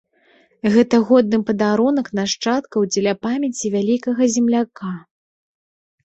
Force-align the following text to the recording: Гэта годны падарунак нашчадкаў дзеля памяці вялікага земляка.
Гэта 0.75 0.95
годны 1.09 1.37
падарунак 1.49 2.07
нашчадкаў 2.19 2.81
дзеля 2.93 3.13
памяці 3.25 3.71
вялікага 3.75 4.21
земляка. 4.37 4.95